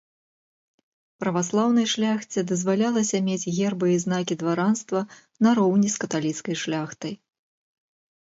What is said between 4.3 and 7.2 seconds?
дваранства нароўні з каталіцкай шляхтай.